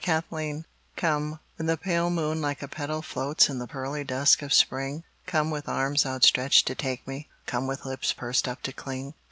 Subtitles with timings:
[0.03, 4.51] Come Come, when the pale moon like a petal Floats in the pearly dusk of
[4.51, 9.13] spring, Come with arms outstretched to take me, Come with lips pursed up to cling.